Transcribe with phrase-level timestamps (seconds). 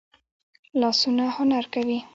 [0.81, 1.97] لاسونه هنر کوي